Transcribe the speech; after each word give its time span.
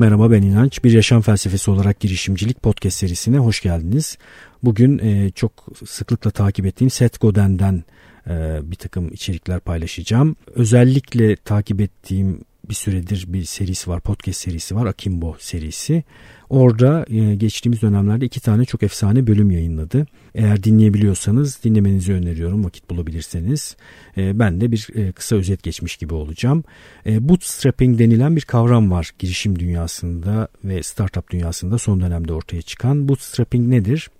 Merhaba 0.00 0.30
ben 0.30 0.42
İnanç. 0.42 0.84
Bir 0.84 0.92
yaşam 0.92 1.22
felsefesi 1.22 1.70
olarak 1.70 2.00
girişimcilik 2.00 2.62
podcast 2.62 2.96
serisine 2.96 3.38
hoş 3.38 3.62
geldiniz. 3.62 4.18
Bugün 4.62 4.98
e, 4.98 5.30
çok 5.30 5.52
sıklıkla 5.86 6.30
takip 6.30 6.66
ettiğim 6.66 6.90
Seth 6.90 7.20
Godin'den 7.20 7.84
e, 8.26 8.60
bir 8.62 8.76
takım 8.76 9.12
içerikler 9.12 9.60
paylaşacağım. 9.60 10.36
Özellikle 10.54 11.36
takip 11.36 11.80
ettiğim 11.80 12.40
bir 12.70 12.74
süredir 12.74 13.24
bir 13.28 13.44
serisi 13.44 13.90
var, 13.90 14.00
podcast 14.00 14.40
serisi 14.40 14.76
var, 14.76 14.86
Akimbo 14.86 15.36
serisi. 15.38 16.04
Orada 16.50 17.06
e, 17.08 17.34
geçtiğimiz 17.34 17.82
dönemlerde 17.82 18.24
iki 18.26 18.40
tane 18.40 18.64
çok 18.64 18.82
efsane 18.82 19.26
bölüm 19.26 19.50
yayınladı. 19.50 20.06
Eğer 20.34 20.62
dinleyebiliyorsanız 20.62 21.64
dinlemenizi 21.64 22.12
öneriyorum 22.12 22.64
vakit 22.64 22.90
bulabilirseniz. 22.90 23.76
E, 24.16 24.38
ben 24.38 24.60
de 24.60 24.72
bir 24.72 24.88
e, 24.94 25.12
kısa 25.12 25.36
özet 25.36 25.62
geçmiş 25.62 25.96
gibi 25.96 26.14
olacağım. 26.14 26.64
Bootstrapping 27.06 27.98
denilen 27.98 28.36
bir 28.36 28.40
kavram 28.40 28.90
var 28.90 29.10
girişim 29.18 29.58
dünyasında 29.58 30.48
ve 30.64 30.82
startup 30.82 31.30
dünyasında 31.30 31.78
son 31.78 32.00
dönemde 32.00 32.32
ortaya 32.32 32.62
çıkan. 32.62 33.08
Bootstrapping 33.08 33.68
nedir? 33.68 34.10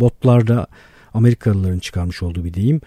Botlarda 0.00 0.66
Amerikalıların 1.14 1.78
çıkarmış 1.78 2.22
olduğu 2.22 2.44
bir 2.44 2.54
deyim. 2.54 2.80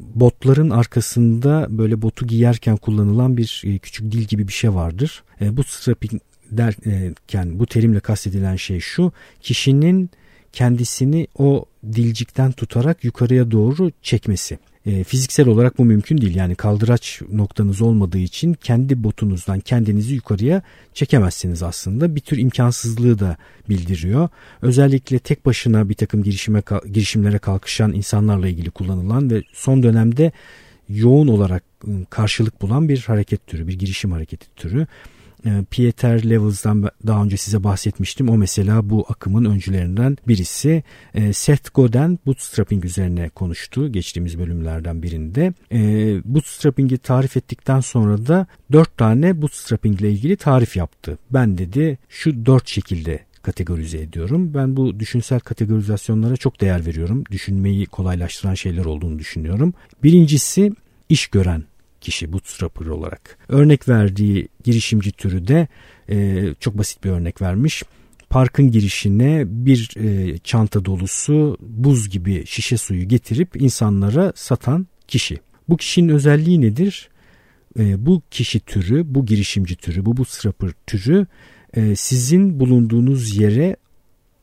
botların 0.00 0.70
arkasında 0.70 1.66
böyle 1.70 2.02
botu 2.02 2.26
giyerken 2.26 2.76
kullanılan 2.76 3.36
bir 3.36 3.64
küçük 3.82 4.12
dil 4.12 4.22
gibi 4.22 4.48
bir 4.48 4.52
şey 4.52 4.74
vardır. 4.74 5.22
Bootstrapping 5.40 6.22
derken 6.50 7.58
bu 7.58 7.66
terimle 7.66 8.00
kastedilen 8.00 8.56
şey 8.56 8.80
şu 8.80 9.12
kişinin 9.40 10.10
kendisini 10.52 11.26
o 11.38 11.64
dilcikten 11.92 12.52
tutarak 12.52 13.04
yukarıya 13.04 13.50
doğru 13.50 13.90
çekmesi. 14.02 14.58
E, 14.86 15.04
fiziksel 15.04 15.48
olarak 15.48 15.78
bu 15.78 15.84
mümkün 15.84 16.20
değil. 16.20 16.34
Yani 16.34 16.54
kaldıraç 16.54 17.22
noktanız 17.32 17.82
olmadığı 17.82 18.18
için 18.18 18.54
kendi 18.54 19.04
botunuzdan 19.04 19.60
kendinizi 19.60 20.14
yukarıya 20.14 20.62
çekemezsiniz 20.94 21.62
aslında. 21.62 22.14
Bir 22.16 22.20
tür 22.20 22.38
imkansızlığı 22.38 23.18
da 23.18 23.36
bildiriyor. 23.68 24.28
Özellikle 24.62 25.18
tek 25.18 25.46
başına 25.46 25.88
bir 25.88 25.94
takım 25.94 26.22
girişime, 26.22 26.62
girişimlere 26.92 27.38
kalkışan 27.38 27.92
insanlarla 27.92 28.48
ilgili 28.48 28.70
kullanılan 28.70 29.30
ve 29.30 29.42
son 29.52 29.82
dönemde 29.82 30.32
yoğun 30.88 31.28
olarak 31.28 31.62
ıı, 31.88 32.04
karşılık 32.10 32.62
bulan 32.62 32.88
bir 32.88 33.04
hareket 33.06 33.46
türü, 33.46 33.68
bir 33.68 33.78
girişim 33.78 34.12
hareketi 34.12 34.46
türü. 34.56 34.86
Ee, 35.46 35.64
Pieter 35.70 36.30
Levels'dan 36.30 36.90
daha 37.06 37.24
önce 37.24 37.36
size 37.36 37.64
bahsetmiştim. 37.64 38.28
O 38.28 38.36
mesela 38.36 38.90
bu 38.90 39.06
akımın 39.08 39.44
öncülerinden 39.44 40.16
birisi. 40.28 40.82
Ee, 41.14 41.32
Seth 41.32 41.74
Godin 41.74 42.18
bootstrapping 42.26 42.84
üzerine 42.84 43.28
konuştu 43.28 43.92
geçtiğimiz 43.92 44.38
bölümlerden 44.38 45.02
birinde. 45.02 45.52
Ee, 45.72 46.20
bootstrapping'i 46.24 46.98
tarif 46.98 47.36
ettikten 47.36 47.80
sonra 47.80 48.26
da 48.26 48.46
dört 48.72 48.96
tane 48.96 49.42
bootstrapping 49.42 50.00
ile 50.00 50.10
ilgili 50.10 50.36
tarif 50.36 50.76
yaptı. 50.76 51.18
Ben 51.30 51.58
dedi 51.58 51.98
şu 52.08 52.46
dört 52.46 52.68
şekilde 52.68 53.20
kategorize 53.42 53.98
ediyorum. 53.98 54.54
Ben 54.54 54.76
bu 54.76 55.00
düşünsel 55.00 55.40
kategorizasyonlara 55.40 56.36
çok 56.36 56.60
değer 56.60 56.86
veriyorum. 56.86 57.24
Düşünmeyi 57.30 57.86
kolaylaştıran 57.86 58.54
şeyler 58.54 58.84
olduğunu 58.84 59.18
düşünüyorum. 59.18 59.74
Birincisi 60.02 60.72
iş 61.08 61.26
gören 61.26 61.64
kişi 62.00 62.32
bootstrapper 62.32 62.86
olarak. 62.86 63.38
Örnek 63.48 63.88
verdiği 63.88 64.48
girişimci 64.64 65.12
türü 65.12 65.48
de 65.48 65.68
e, 66.08 66.48
çok 66.60 66.78
basit 66.78 67.04
bir 67.04 67.10
örnek 67.10 67.42
vermiş. 67.42 67.82
Parkın 68.30 68.70
girişine 68.70 69.44
bir 69.46 69.90
e, 69.96 70.38
çanta 70.38 70.84
dolusu 70.84 71.58
buz 71.60 72.10
gibi 72.10 72.46
şişe 72.46 72.76
suyu 72.76 73.08
getirip 73.08 73.62
insanlara 73.62 74.32
satan 74.36 74.86
kişi. 75.08 75.38
Bu 75.68 75.76
kişinin 75.76 76.08
özelliği 76.08 76.60
nedir? 76.60 77.08
E, 77.78 78.06
bu 78.06 78.22
kişi 78.30 78.60
türü, 78.60 79.14
bu 79.14 79.26
girişimci 79.26 79.76
türü, 79.76 80.06
bu 80.06 80.16
bootstrapper 80.16 80.70
türü 80.86 81.26
e, 81.74 81.96
sizin 81.96 82.60
bulunduğunuz 82.60 83.36
yere 83.36 83.76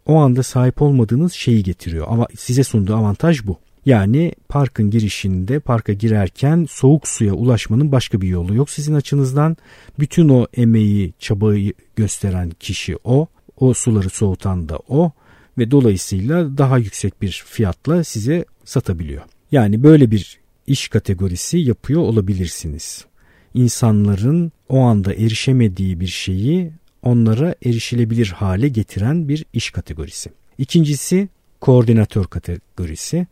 o 0.05 0.15
anda 0.15 0.43
sahip 0.43 0.81
olmadığınız 0.81 1.33
şeyi 1.33 1.63
getiriyor. 1.63 2.07
Ama 2.09 2.27
size 2.37 2.63
sunduğu 2.63 2.95
avantaj 2.95 3.45
bu. 3.45 3.59
Yani 3.87 4.31
parkın 4.49 4.89
girişinde 4.89 5.59
parka 5.59 5.93
girerken 5.93 6.65
soğuk 6.69 7.07
suya 7.07 7.33
ulaşmanın 7.33 7.91
başka 7.91 8.21
bir 8.21 8.27
yolu 8.27 8.55
yok. 8.55 8.69
Sizin 8.69 8.93
açınızdan 8.93 9.57
bütün 9.99 10.29
o 10.29 10.47
emeği, 10.53 11.13
çabayı 11.19 11.73
gösteren 11.95 12.49
kişi 12.49 12.97
o. 13.03 13.27
O 13.59 13.73
suları 13.73 14.09
soğutan 14.09 14.69
da 14.69 14.79
o 14.87 15.11
ve 15.57 15.71
dolayısıyla 15.71 16.57
daha 16.57 16.77
yüksek 16.77 17.21
bir 17.21 17.43
fiyatla 17.47 18.03
size 18.03 18.45
satabiliyor. 18.65 19.23
Yani 19.51 19.83
böyle 19.83 20.11
bir 20.11 20.39
iş 20.67 20.87
kategorisi 20.87 21.57
yapıyor 21.57 22.01
olabilirsiniz. 22.01 23.05
İnsanların 23.53 24.51
o 24.69 24.79
anda 24.79 25.13
erişemediği 25.13 25.99
bir 25.99 26.07
şeyi 26.07 26.71
onlara 27.01 27.55
erişilebilir 27.65 28.27
hale 28.27 28.69
getiren 28.69 29.29
bir 29.29 29.45
iş 29.53 29.71
kategorisi. 29.71 30.29
İkincisi 30.57 31.29
koordinatör 31.61 32.25
kategorisi. 32.25 33.27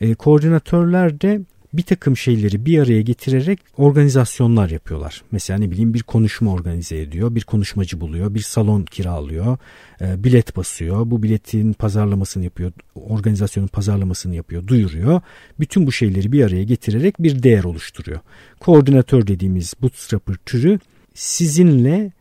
E, 0.00 0.14
koordinatörler 0.14 1.20
de 1.20 1.40
bir 1.72 1.82
takım 1.82 2.16
şeyleri 2.16 2.66
bir 2.66 2.78
araya 2.78 3.02
getirerek 3.02 3.60
organizasyonlar 3.76 4.70
yapıyorlar. 4.70 5.22
Mesela 5.32 5.58
ne 5.58 5.70
bileyim 5.70 5.94
bir 5.94 6.02
konuşma 6.02 6.52
organize 6.52 7.00
ediyor, 7.00 7.34
bir 7.34 7.40
konuşmacı 7.40 8.00
buluyor, 8.00 8.34
bir 8.34 8.40
salon 8.40 8.82
kiralıyor, 8.82 9.58
e, 10.00 10.24
bilet 10.24 10.56
basıyor, 10.56 11.10
bu 11.10 11.22
biletin 11.22 11.72
pazarlamasını 11.72 12.44
yapıyor, 12.44 12.72
organizasyonun 12.94 13.68
pazarlamasını 13.68 14.34
yapıyor, 14.34 14.66
duyuruyor. 14.66 15.20
Bütün 15.60 15.86
bu 15.86 15.92
şeyleri 15.92 16.32
bir 16.32 16.44
araya 16.44 16.64
getirerek 16.64 17.14
bir 17.22 17.42
değer 17.42 17.64
oluşturuyor. 17.64 18.20
Koordinatör 18.60 19.26
dediğimiz 19.26 19.74
bootstrapper 19.82 20.36
türü 20.46 20.78
sizinle 21.14 22.12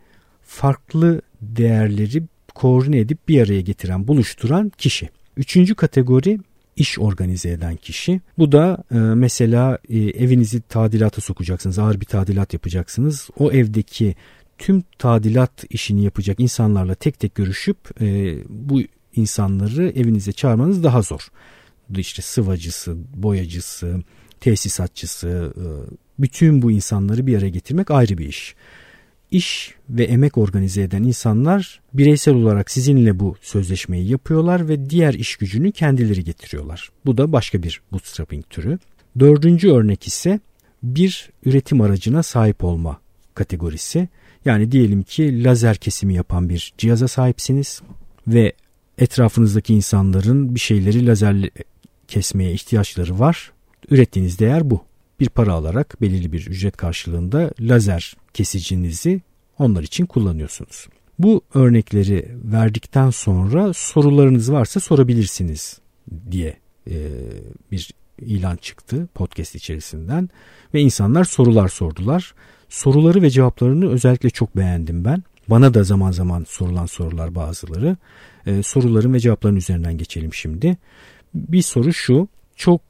farklı 0.43 1.21
değerleri 1.41 2.23
koordine 2.55 2.97
edip 2.97 3.27
bir 3.27 3.41
araya 3.41 3.61
getiren, 3.61 4.07
buluşturan 4.07 4.71
kişi. 4.77 5.09
Üçüncü 5.37 5.75
kategori 5.75 6.39
iş 6.75 6.99
organize 6.99 7.49
eden 7.49 7.75
kişi. 7.75 8.21
Bu 8.37 8.51
da 8.51 8.83
e, 8.91 8.95
mesela 8.95 9.77
e, 9.89 9.99
evinizi 9.99 10.61
tadilata 10.61 11.21
sokacaksınız, 11.21 11.79
ağır 11.79 12.01
bir 12.01 12.05
tadilat 12.05 12.53
yapacaksınız. 12.53 13.29
O 13.39 13.51
evdeki 13.51 14.15
tüm 14.57 14.83
tadilat 14.99 15.63
işini 15.69 16.03
yapacak 16.03 16.39
insanlarla 16.39 16.95
tek 16.95 17.19
tek 17.19 17.35
görüşüp 17.35 18.01
e, 18.01 18.37
bu 18.49 18.81
insanları 19.15 19.89
evinize 19.89 20.31
çağırmanız 20.31 20.83
daha 20.83 21.01
zor. 21.01 21.27
İşte 21.97 22.21
sıvacısı, 22.21 22.95
boyacısı, 23.13 24.03
tesisatçısı, 24.39 25.53
e, 25.57 25.65
bütün 26.19 26.61
bu 26.61 26.71
insanları 26.71 27.27
bir 27.27 27.37
araya 27.37 27.49
getirmek 27.49 27.91
ayrı 27.91 28.17
bir 28.17 28.25
iş 28.25 28.55
iş 29.35 29.75
ve 29.89 30.03
emek 30.03 30.37
organize 30.37 30.81
eden 30.81 31.03
insanlar 31.03 31.81
bireysel 31.93 32.33
olarak 32.35 32.71
sizinle 32.71 33.19
bu 33.19 33.35
sözleşmeyi 33.41 34.07
yapıyorlar 34.09 34.69
ve 34.69 34.89
diğer 34.89 35.13
iş 35.13 35.35
gücünü 35.35 35.71
kendileri 35.71 36.23
getiriyorlar. 36.23 36.89
Bu 37.05 37.17
da 37.17 37.31
başka 37.31 37.63
bir 37.63 37.81
bootstrapping 37.91 38.49
türü. 38.49 38.79
Dördüncü 39.19 39.71
örnek 39.71 40.07
ise 40.07 40.39
bir 40.83 41.29
üretim 41.45 41.81
aracına 41.81 42.23
sahip 42.23 42.63
olma 42.63 42.99
kategorisi. 43.33 44.07
Yani 44.45 44.71
diyelim 44.71 45.03
ki 45.03 45.43
lazer 45.43 45.75
kesimi 45.75 46.13
yapan 46.13 46.49
bir 46.49 46.73
cihaza 46.77 47.07
sahipsiniz 47.07 47.81
ve 48.27 48.53
etrafınızdaki 48.97 49.73
insanların 49.73 50.55
bir 50.55 50.59
şeyleri 50.59 51.07
lazer 51.07 51.49
kesmeye 52.07 52.51
ihtiyaçları 52.51 53.19
var. 53.19 53.51
Ürettiğiniz 53.89 54.39
değer 54.39 54.69
bu 54.69 54.81
bir 55.19 55.29
para 55.29 55.53
alarak 55.53 56.01
belirli 56.01 56.31
bir 56.31 56.47
ücret 56.47 56.77
karşılığında 56.77 57.51
lazer 57.59 58.15
kesicinizi 58.33 59.21
onlar 59.59 59.83
için 59.83 60.05
kullanıyorsunuz. 60.05 60.87
Bu 61.19 61.41
örnekleri 61.53 62.31
verdikten 62.43 63.09
sonra 63.09 63.73
sorularınız 63.73 64.51
varsa 64.51 64.79
sorabilirsiniz 64.79 65.79
diye 66.31 66.57
e, 66.89 66.95
bir 67.71 67.93
ilan 68.21 68.55
çıktı 68.55 69.07
podcast 69.13 69.55
içerisinden 69.55 70.29
ve 70.73 70.81
insanlar 70.81 71.23
sorular 71.23 71.67
sordular. 71.67 72.33
Soruları 72.69 73.21
ve 73.21 73.29
cevaplarını 73.29 73.89
özellikle 73.89 74.29
çok 74.29 74.57
beğendim 74.57 75.05
ben. 75.05 75.23
Bana 75.47 75.73
da 75.73 75.83
zaman 75.83 76.11
zaman 76.11 76.45
sorulan 76.47 76.85
sorular 76.85 77.35
bazıları. 77.35 77.97
E, 78.45 78.63
soruların 78.63 79.13
ve 79.13 79.19
cevapların 79.19 79.55
üzerinden 79.55 79.97
geçelim 79.97 80.33
şimdi. 80.33 80.77
Bir 81.33 81.61
soru 81.61 81.93
şu. 81.93 82.27
Çok 82.55 82.81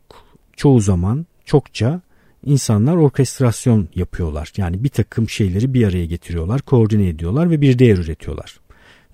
çoğu 0.55 0.79
zaman 0.79 1.25
çokça 1.45 2.01
insanlar 2.45 2.95
orkestrasyon 2.95 3.87
yapıyorlar. 3.95 4.53
Yani 4.57 4.83
bir 4.83 4.89
takım 4.89 5.29
şeyleri 5.29 5.73
bir 5.73 5.87
araya 5.87 6.05
getiriyorlar, 6.05 6.61
koordine 6.61 7.07
ediyorlar 7.07 7.49
ve 7.49 7.61
bir 7.61 7.79
değer 7.79 7.97
üretiyorlar. 7.97 8.59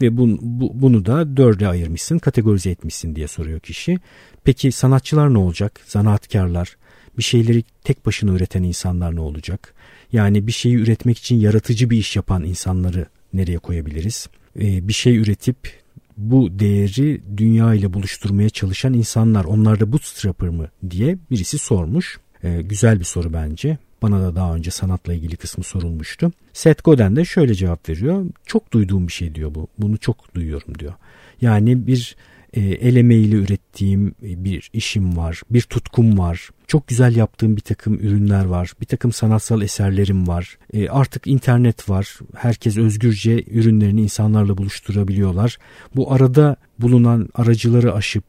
Ve 0.01 0.17
bu, 0.17 0.37
bu, 0.41 0.71
bunu 0.81 1.05
da 1.05 1.37
dörde 1.37 1.67
ayırmışsın, 1.67 2.17
kategorize 2.17 2.69
etmişsin 2.69 3.15
diye 3.15 3.27
soruyor 3.27 3.59
kişi. 3.59 3.99
Peki 4.43 4.71
sanatçılar 4.71 5.33
ne 5.33 5.37
olacak? 5.37 5.81
Zanaatkarlar, 5.85 6.77
bir 7.17 7.23
şeyleri 7.23 7.63
tek 7.83 8.05
başına 8.05 8.31
üreten 8.31 8.63
insanlar 8.63 9.15
ne 9.15 9.19
olacak? 9.19 9.73
Yani 10.11 10.47
bir 10.47 10.51
şeyi 10.51 10.75
üretmek 10.75 11.17
için 11.17 11.35
yaratıcı 11.35 11.89
bir 11.89 11.97
iş 11.97 12.15
yapan 12.15 12.43
insanları 12.43 13.05
nereye 13.33 13.57
koyabiliriz? 13.57 14.27
Ee, 14.59 14.87
bir 14.87 14.93
şey 14.93 15.17
üretip 15.17 15.81
bu 16.17 16.59
değeri 16.59 17.21
dünya 17.37 17.73
ile 17.73 17.93
buluşturmaya 17.93 18.49
çalışan 18.49 18.93
insanlar 18.93 19.45
onlar 19.45 19.79
da 19.79 19.91
bootstrapper 19.91 20.49
mı 20.49 20.67
diye 20.89 21.17
birisi 21.31 21.57
sormuş. 21.57 22.19
E, 22.43 22.61
güzel 22.61 22.99
bir 22.99 23.05
soru 23.05 23.33
bence. 23.33 23.77
Bana 24.01 24.21
da 24.21 24.35
daha 24.35 24.55
önce 24.55 24.71
sanatla 24.71 25.13
ilgili 25.13 25.37
kısmı 25.37 25.63
sorulmuştu. 25.63 26.31
Seth 26.53 26.83
Godin 26.83 27.15
de 27.15 27.25
şöyle 27.25 27.53
cevap 27.53 27.89
veriyor. 27.89 28.25
Çok 28.45 28.73
duyduğum 28.73 29.07
bir 29.07 29.13
şey 29.13 29.35
diyor 29.35 29.55
bu. 29.55 29.67
Bunu 29.77 29.97
çok 29.97 30.35
duyuyorum 30.35 30.79
diyor. 30.79 30.93
Yani 31.41 31.87
bir 31.87 32.15
e, 32.53 32.61
el 32.61 32.95
emeğiyle 32.95 33.35
ürettiğim 33.35 34.15
bir 34.21 34.69
işim 34.73 35.17
var, 35.17 35.41
bir 35.49 35.61
tutkum 35.61 36.17
var. 36.17 36.49
Çok 36.67 36.87
güzel 36.87 37.15
yaptığım 37.15 37.55
bir 37.55 37.61
takım 37.61 37.93
ürünler 37.93 38.45
var, 38.45 38.73
bir 38.81 38.85
takım 38.85 39.11
sanatsal 39.11 39.61
eserlerim 39.61 40.27
var. 40.27 40.57
E, 40.73 40.89
artık 40.89 41.27
internet 41.27 41.89
var, 41.89 42.19
herkes 42.35 42.77
özgürce 42.77 43.43
ürünlerini 43.43 44.01
insanlarla 44.01 44.57
buluşturabiliyorlar. 44.57 45.57
Bu 45.95 46.13
arada 46.13 46.55
bulunan 46.79 47.29
aracıları 47.33 47.93
aşıp, 47.93 48.23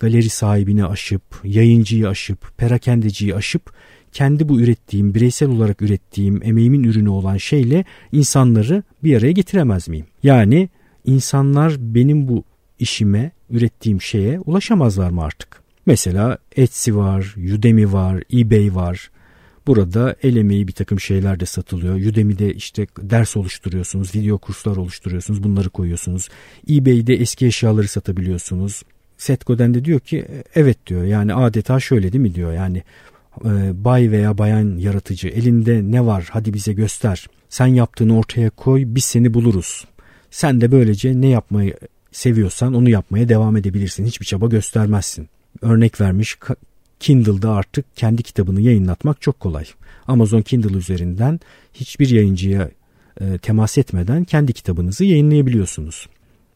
galeri 0.00 0.28
sahibini 0.28 0.84
aşıp, 0.84 1.22
yayıncıyı 1.44 2.08
aşıp, 2.08 2.58
perakendeciyi 2.58 3.34
aşıp 3.34 3.72
kendi 4.12 4.48
bu 4.48 4.60
ürettiğim, 4.60 5.14
bireysel 5.14 5.48
olarak 5.48 5.82
ürettiğim 5.82 6.42
emeğimin 6.42 6.84
ürünü 6.84 7.08
olan 7.08 7.36
şeyle 7.36 7.84
insanları 8.12 8.82
bir 9.04 9.16
araya 9.16 9.32
getiremez 9.32 9.88
miyim? 9.88 10.06
Yani 10.22 10.68
insanlar 11.04 11.74
benim 11.78 12.28
bu 12.28 12.44
işime, 12.78 13.32
ürettiğim 13.50 14.02
şeye 14.02 14.40
ulaşamazlar 14.40 15.10
mı 15.10 15.22
artık? 15.22 15.62
Mesela 15.86 16.38
Etsy 16.56 16.94
var, 16.94 17.34
Udemy 17.54 17.92
var, 17.92 18.22
eBay 18.32 18.74
var. 18.74 19.10
Burada 19.66 20.16
el 20.22 20.36
emeği 20.36 20.68
bir 20.68 20.72
takım 20.72 21.00
şeyler 21.00 21.40
de 21.40 21.46
satılıyor. 21.46 21.94
Udemy'de 21.94 22.54
işte 22.54 22.86
ders 22.98 23.36
oluşturuyorsunuz, 23.36 24.14
video 24.14 24.38
kurslar 24.38 24.76
oluşturuyorsunuz, 24.76 25.42
bunları 25.42 25.70
koyuyorsunuz. 25.70 26.28
eBay'de 26.70 27.14
eski 27.14 27.46
eşyaları 27.46 27.88
satabiliyorsunuz. 27.88 28.82
Seth 29.20 29.46
Godin 29.46 29.74
de 29.74 29.84
diyor 29.84 30.00
ki 30.00 30.26
evet 30.54 30.86
diyor 30.86 31.04
yani 31.04 31.34
adeta 31.34 31.80
şöyle 31.80 32.12
değil 32.12 32.22
mi 32.22 32.34
diyor 32.34 32.52
yani 32.52 32.82
e, 33.44 33.84
bay 33.84 34.10
veya 34.10 34.38
bayan 34.38 34.76
yaratıcı 34.76 35.28
elinde 35.28 35.82
ne 35.82 36.06
var 36.06 36.28
hadi 36.30 36.54
bize 36.54 36.72
göster. 36.72 37.26
Sen 37.48 37.66
yaptığını 37.66 38.18
ortaya 38.18 38.50
koy 38.50 38.82
biz 38.86 39.04
seni 39.04 39.34
buluruz. 39.34 39.84
Sen 40.30 40.60
de 40.60 40.72
böylece 40.72 41.20
ne 41.20 41.26
yapmayı 41.26 41.74
seviyorsan 42.12 42.74
onu 42.74 42.90
yapmaya 42.90 43.28
devam 43.28 43.56
edebilirsin. 43.56 44.04
Hiçbir 44.04 44.26
çaba 44.26 44.46
göstermezsin. 44.46 45.28
Örnek 45.62 46.00
vermiş 46.00 46.38
Kindle'da 47.00 47.50
artık 47.50 47.96
kendi 47.96 48.22
kitabını 48.22 48.60
yayınlatmak 48.60 49.20
çok 49.20 49.40
kolay. 49.40 49.64
Amazon 50.06 50.42
Kindle 50.42 50.76
üzerinden 50.76 51.40
hiçbir 51.74 52.08
yayıncıya 52.08 52.70
e, 53.20 53.38
temas 53.38 53.78
etmeden 53.78 54.24
kendi 54.24 54.52
kitabınızı 54.52 55.04
yayınlayabiliyorsunuz. 55.04 56.08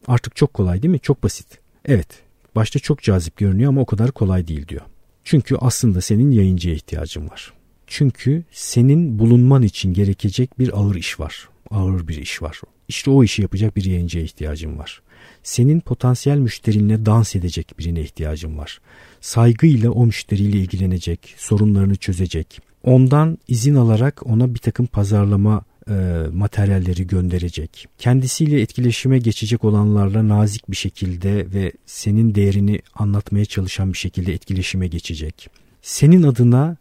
Artık 0.07 0.35
çok 0.35 0.53
kolay 0.53 0.83
değil 0.83 0.91
mi? 0.91 0.99
Çok 0.99 1.23
basit. 1.23 1.47
Evet. 1.85 2.24
Başta 2.55 2.79
çok 2.79 3.01
cazip 3.01 3.37
görünüyor 3.37 3.69
ama 3.69 3.81
o 3.81 3.85
kadar 3.85 4.11
kolay 4.11 4.47
değil 4.47 4.67
diyor. 4.67 4.81
Çünkü 5.23 5.55
aslında 5.55 6.01
senin 6.01 6.31
yayıncıya 6.31 6.75
ihtiyacın 6.75 7.29
var. 7.29 7.53
Çünkü 7.87 8.43
senin 8.51 9.19
bulunman 9.19 9.61
için 9.61 9.93
gerekecek 9.93 10.59
bir 10.59 10.79
ağır 10.79 10.95
iş 10.95 11.19
var. 11.19 11.49
Ağır 11.71 12.07
bir 12.07 12.17
iş 12.17 12.41
var. 12.41 12.61
İşte 12.87 13.11
o 13.11 13.23
işi 13.23 13.41
yapacak 13.41 13.75
bir 13.75 13.85
yayıncıya 13.85 14.23
ihtiyacın 14.23 14.77
var. 14.77 15.01
Senin 15.43 15.79
potansiyel 15.79 16.37
müşterinle 16.37 17.05
dans 17.05 17.35
edecek 17.35 17.79
birine 17.79 18.01
ihtiyacın 18.01 18.57
var. 18.57 18.81
Saygıyla 19.21 19.91
o 19.91 20.05
müşteriyle 20.05 20.57
ilgilenecek, 20.57 21.35
sorunlarını 21.37 21.95
çözecek. 21.95 22.61
Ondan 22.83 23.37
izin 23.47 23.75
alarak 23.75 24.25
ona 24.25 24.53
bir 24.53 24.59
takım 24.59 24.85
pazarlama 24.85 25.61
e, 25.89 25.93
materyalleri 26.33 27.07
gönderecek. 27.07 27.87
Kendisiyle 27.97 28.61
etkileşime 28.61 29.19
geçecek 29.19 29.63
olanlarla 29.63 30.27
nazik 30.27 30.71
bir 30.71 30.75
şekilde 30.75 31.53
ve 31.53 31.71
senin 31.85 32.35
değerini 32.35 32.79
anlatmaya 32.93 33.45
çalışan 33.45 33.93
bir 33.93 33.97
şekilde 33.97 34.33
etkileşime 34.33 34.87
geçecek. 34.87 35.49
Senin 35.81 36.23
adına 36.23 36.77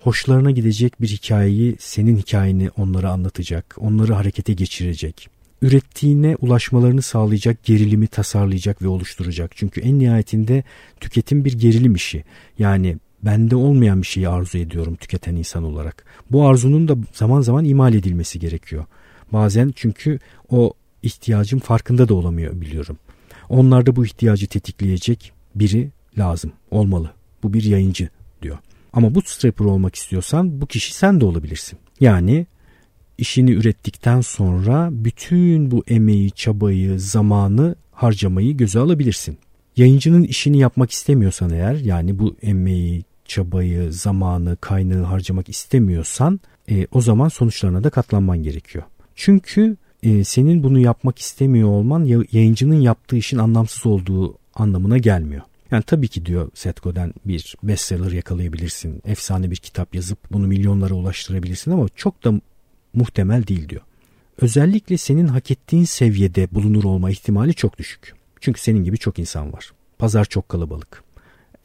hoşlarına 0.00 0.50
gidecek 0.50 1.00
bir 1.00 1.08
hikayeyi, 1.08 1.76
senin 1.78 2.16
hikayeni 2.16 2.70
onlara 2.76 3.10
anlatacak, 3.10 3.76
onları 3.78 4.14
harekete 4.14 4.52
geçirecek 4.52 5.36
ürettiğine 5.62 6.36
ulaşmalarını 6.36 7.02
sağlayacak 7.02 7.64
gerilimi 7.64 8.06
tasarlayacak 8.06 8.82
ve 8.82 8.88
oluşturacak. 8.88 9.50
Çünkü 9.54 9.80
en 9.80 9.98
nihayetinde 9.98 10.64
tüketim 11.00 11.44
bir 11.44 11.58
gerilim 11.58 11.94
işi. 11.94 12.24
Yani 12.58 12.96
bende 13.22 13.56
olmayan 13.56 14.02
bir 14.02 14.06
şeyi 14.06 14.28
arzu 14.28 14.58
ediyorum 14.58 14.96
tüketen 14.96 15.36
insan 15.36 15.64
olarak. 15.64 16.04
Bu 16.30 16.48
arzunun 16.48 16.88
da 16.88 16.96
zaman 17.12 17.40
zaman 17.40 17.64
imal 17.64 17.94
edilmesi 17.94 18.38
gerekiyor. 18.38 18.84
Bazen 19.32 19.72
çünkü 19.76 20.18
o 20.50 20.72
ihtiyacın 21.02 21.58
farkında 21.58 22.08
da 22.08 22.14
olamıyor 22.14 22.60
biliyorum. 22.60 22.98
Onlarda 23.48 23.96
bu 23.96 24.06
ihtiyacı 24.06 24.46
tetikleyecek 24.46 25.32
biri 25.54 25.90
lazım, 26.18 26.52
olmalı. 26.70 27.10
Bu 27.42 27.52
bir 27.52 27.62
yayıncı 27.62 28.08
diyor. 28.42 28.58
Ama 28.92 29.14
bootstrapper 29.14 29.64
olmak 29.64 29.94
istiyorsan 29.94 30.60
bu 30.60 30.66
kişi 30.66 30.94
sen 30.94 31.20
de 31.20 31.24
olabilirsin. 31.24 31.78
Yani 32.00 32.46
işini 33.18 33.50
ürettikten 33.50 34.20
sonra 34.20 34.88
bütün 34.92 35.70
bu 35.70 35.84
emeği, 35.88 36.30
çabayı, 36.30 37.00
zamanı 37.00 37.74
harcamayı 37.92 38.56
göze 38.56 38.78
alabilirsin. 38.78 39.38
Yayıncının 39.76 40.22
işini 40.22 40.58
yapmak 40.58 40.90
istemiyorsan 40.90 41.50
eğer 41.50 41.74
yani 41.74 42.18
bu 42.18 42.36
emeği, 42.42 43.04
çabayı, 43.24 43.92
zamanı, 43.92 44.56
kaynağı 44.56 45.02
harcamak 45.02 45.48
istemiyorsan 45.48 46.40
e, 46.70 46.86
o 46.92 47.00
zaman 47.00 47.28
sonuçlarına 47.28 47.84
da 47.84 47.90
katlanman 47.90 48.42
gerekiyor. 48.42 48.84
Çünkü 49.14 49.76
e, 50.02 50.24
senin 50.24 50.62
bunu 50.62 50.78
yapmak 50.78 51.18
istemiyor 51.18 51.68
olman 51.68 52.04
yayıncının 52.32 52.80
yaptığı 52.80 53.16
işin 53.16 53.38
anlamsız 53.38 53.86
olduğu 53.86 54.38
anlamına 54.54 54.98
gelmiyor. 54.98 55.42
Yani 55.70 55.82
tabii 55.82 56.08
ki 56.08 56.26
diyor 56.26 56.50
Seth 56.54 56.82
Godin 56.82 57.14
bir 57.24 57.54
bestseller 57.62 58.12
yakalayabilirsin. 58.12 59.02
Efsane 59.04 59.50
bir 59.50 59.56
kitap 59.56 59.94
yazıp 59.94 60.18
bunu 60.32 60.46
milyonlara 60.46 60.94
ulaştırabilirsin 60.94 61.70
ama 61.70 61.86
çok 61.96 62.24
da 62.24 62.40
muhtemel 62.94 63.46
değil 63.46 63.68
diyor. 63.68 63.82
Özellikle 64.40 64.96
senin 64.96 65.26
hak 65.26 65.50
ettiğin 65.50 65.84
seviyede 65.84 66.48
bulunur 66.52 66.84
olma 66.84 67.10
ihtimali 67.10 67.54
çok 67.54 67.78
düşük. 67.78 68.14
Çünkü 68.40 68.60
senin 68.60 68.84
gibi 68.84 68.98
çok 68.98 69.18
insan 69.18 69.52
var. 69.52 69.72
Pazar 69.98 70.24
çok 70.24 70.48
kalabalık. 70.48 71.02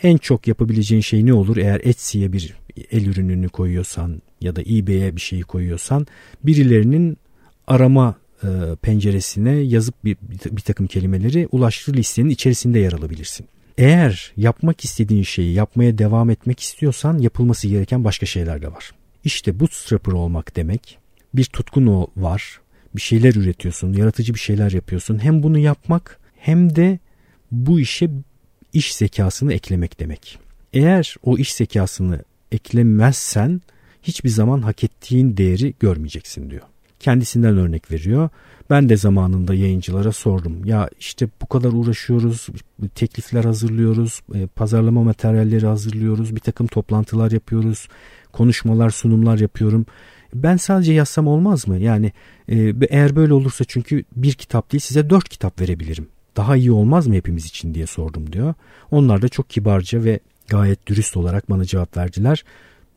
En 0.03 0.17
çok 0.17 0.47
yapabileceğin 0.47 1.01
şey 1.01 1.25
ne 1.25 1.33
olur 1.33 1.57
eğer 1.57 1.81
Etsy'ye 1.83 2.33
bir 2.33 2.55
el 2.91 3.05
ürününü 3.05 3.49
koyuyorsan 3.49 4.21
ya 4.41 4.55
da 4.55 4.61
eBay'e 4.61 5.15
bir 5.15 5.21
şeyi 5.21 5.41
koyuyorsan 5.41 6.07
birilerinin 6.43 7.17
arama 7.67 8.15
e, 8.43 8.47
penceresine 8.81 9.51
yazıp 9.51 10.05
bir, 10.05 10.17
bir 10.51 10.61
takım 10.61 10.87
kelimeleri 10.87 11.47
ulaştığı 11.51 11.93
listenin 11.93 12.29
içerisinde 12.29 12.79
yer 12.79 12.93
alabilirsin. 12.93 13.47
Eğer 13.77 14.33
yapmak 14.37 14.83
istediğin 14.83 15.23
şeyi 15.23 15.53
yapmaya 15.53 15.97
devam 15.97 16.29
etmek 16.29 16.59
istiyorsan 16.59 17.17
yapılması 17.17 17.67
gereken 17.67 18.03
başka 18.03 18.25
şeyler 18.25 18.61
de 18.61 18.71
var. 18.71 18.91
İşte 19.23 19.59
bootstrapper 19.59 20.11
olmak 20.11 20.55
demek 20.55 20.97
bir 21.33 21.45
tutkun 21.45 22.07
var. 22.17 22.61
Bir 22.95 23.01
şeyler 23.01 23.33
üretiyorsun, 23.33 23.93
yaratıcı 23.93 24.33
bir 24.33 24.39
şeyler 24.39 24.71
yapıyorsun. 24.71 25.23
Hem 25.23 25.43
bunu 25.43 25.57
yapmak 25.57 26.19
hem 26.41 26.75
de 26.75 26.99
bu 27.51 27.79
işe 27.79 28.09
iş 28.73 28.95
zekasını 28.95 29.53
eklemek 29.53 29.99
demek. 29.99 30.39
Eğer 30.73 31.15
o 31.23 31.37
iş 31.37 31.53
zekasını 31.53 32.23
eklemezsen 32.51 33.61
hiçbir 34.03 34.29
zaman 34.29 34.61
hak 34.61 34.83
ettiğin 34.83 35.37
değeri 35.37 35.73
görmeyeceksin 35.79 36.49
diyor. 36.49 36.61
Kendisinden 36.99 37.57
örnek 37.57 37.91
veriyor. 37.91 38.29
Ben 38.69 38.89
de 38.89 38.97
zamanında 38.97 39.53
yayıncılara 39.53 40.11
sordum. 40.11 40.65
Ya 40.65 40.89
işte 40.99 41.29
bu 41.41 41.45
kadar 41.45 41.71
uğraşıyoruz, 41.73 42.47
teklifler 42.95 43.43
hazırlıyoruz, 43.43 44.21
e, 44.35 44.47
pazarlama 44.47 45.03
materyalleri 45.03 45.65
hazırlıyoruz, 45.65 46.35
bir 46.35 46.39
takım 46.39 46.67
toplantılar 46.67 47.31
yapıyoruz, 47.31 47.87
konuşmalar, 48.31 48.89
sunumlar 48.89 49.39
yapıyorum. 49.39 49.85
Ben 50.33 50.57
sadece 50.57 50.93
yazsam 50.93 51.27
olmaz 51.27 51.67
mı? 51.67 51.77
Yani 51.77 52.11
e, 52.49 52.73
eğer 52.89 53.15
böyle 53.15 53.33
olursa 53.33 53.63
çünkü 53.67 54.03
bir 54.15 54.33
kitap 54.33 54.71
değil 54.71 54.81
size 54.81 55.09
dört 55.09 55.29
kitap 55.29 55.61
verebilirim. 55.61 56.07
Daha 56.37 56.55
iyi 56.55 56.71
olmaz 56.71 57.07
mı 57.07 57.15
hepimiz 57.15 57.45
için 57.45 57.73
diye 57.73 57.87
sordum 57.87 58.33
diyor. 58.33 58.53
Onlar 58.91 59.21
da 59.21 59.29
çok 59.29 59.49
kibarca 59.49 60.03
ve 60.03 60.19
gayet 60.47 60.87
dürüst 60.87 61.17
olarak 61.17 61.49
bana 61.49 61.65
cevap 61.65 61.97
verdiler. 61.97 62.43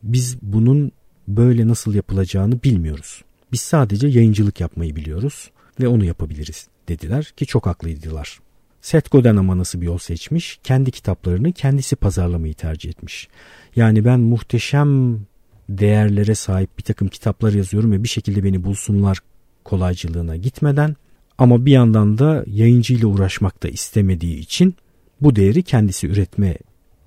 Biz 0.03 0.39
bunun 0.43 0.93
böyle 1.29 1.69
nasıl 1.69 1.95
yapılacağını 1.95 2.63
bilmiyoruz. 2.63 3.25
Biz 3.53 3.61
sadece 3.61 4.09
yayıncılık 4.09 4.61
yapmayı 4.61 4.97
biliyoruz 4.97 5.51
ve 5.81 5.89
onu 5.89 6.05
yapabiliriz 6.05 6.69
dediler 6.89 7.25
ki 7.37 7.47
çok 7.47 7.67
haklıydılar. 7.67 8.39
Seth 8.81 9.11
Godin 9.11 9.37
ama 9.37 9.59
nasıl 9.59 9.81
bir 9.81 9.87
yol 9.87 9.99
seçmiş? 9.99 10.59
Kendi 10.63 10.91
kitaplarını 10.91 11.53
kendisi 11.53 11.97
pazarlamayı 11.97 12.55
tercih 12.55 12.91
etmiş. 12.91 13.29
Yani 13.77 14.05
ben 14.05 14.21
muhteşem 14.21 15.21
değerlere 15.69 16.35
sahip 16.35 16.79
bir 16.79 16.83
takım 16.83 17.09
kitaplar 17.09 17.53
yazıyorum 17.53 17.93
ve 17.93 18.03
bir 18.03 18.09
şekilde 18.09 18.45
beni 18.45 18.65
bulsunlar 18.65 19.19
kolaycılığına 19.65 20.37
gitmeden 20.37 20.97
ama 21.39 21.67
bir 21.67 21.73
yandan 21.73 22.19
da 22.19 22.45
yayıncıyla 22.47 23.09
uğraşmak 23.09 23.63
da 23.63 23.69
istemediği 23.69 24.39
için 24.39 24.75
bu 25.21 25.37
değeri 25.37 25.63
kendisi 25.63 26.07
üretme 26.07 26.57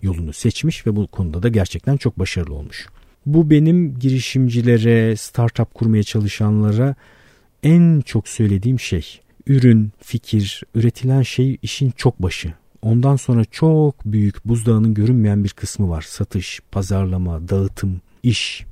yolunu 0.01 0.33
seçmiş 0.33 0.87
ve 0.87 0.95
bu 0.95 1.07
konuda 1.07 1.43
da 1.43 1.49
gerçekten 1.49 1.97
çok 1.97 2.19
başarılı 2.19 2.53
olmuş. 2.53 2.87
Bu 3.25 3.49
benim 3.49 3.99
girişimcilere, 3.99 5.15
startup 5.15 5.73
kurmaya 5.73 6.03
çalışanlara 6.03 6.95
en 7.63 8.01
çok 8.01 8.27
söylediğim 8.27 8.79
şey. 8.79 9.21
Ürün, 9.47 9.91
fikir, 10.01 10.63
üretilen 10.75 11.21
şey 11.21 11.57
işin 11.61 11.91
çok 11.91 12.21
başı 12.21 12.53
Ondan 12.81 13.15
sonra 13.15 13.45
çok 13.45 14.05
büyük 14.05 14.45
buzdağının 14.45 14.93
görünmeyen 14.93 15.43
bir 15.43 15.49
kısmı 15.49 15.89
var. 15.89 16.01
Satış, 16.01 16.59
pazarlama, 16.71 17.49
dağıtım, 17.49 18.01
iş, 18.23 18.65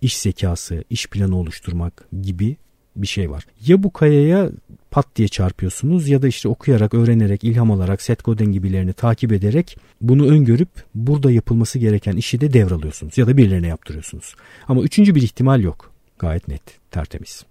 iş 0.00 0.18
zekası, 0.18 0.84
iş 0.90 1.06
planı 1.06 1.36
oluşturmak 1.36 2.08
gibi 2.22 2.56
bir 2.96 3.06
şey 3.06 3.30
var. 3.30 3.46
Ya 3.66 3.82
bu 3.82 3.92
kayaya 3.92 4.50
pat 4.92 5.16
diye 5.16 5.28
çarpıyorsunuz 5.28 6.08
ya 6.08 6.22
da 6.22 6.28
işte 6.28 6.48
okuyarak, 6.48 6.94
öğrenerek, 6.94 7.44
ilham 7.44 7.70
alarak, 7.70 8.02
Seth 8.02 8.24
Godin 8.24 8.52
gibilerini 8.52 8.92
takip 8.92 9.32
ederek 9.32 9.76
bunu 10.00 10.26
öngörüp 10.26 10.68
burada 10.94 11.30
yapılması 11.30 11.78
gereken 11.78 12.16
işi 12.16 12.40
de 12.40 12.52
devralıyorsunuz 12.52 13.18
ya 13.18 13.26
da 13.26 13.36
birilerine 13.36 13.66
yaptırıyorsunuz. 13.66 14.34
Ama 14.68 14.82
üçüncü 14.82 15.14
bir 15.14 15.22
ihtimal 15.22 15.60
yok. 15.60 15.92
Gayet 16.18 16.48
net, 16.48 16.62
tertemiz. 16.90 17.44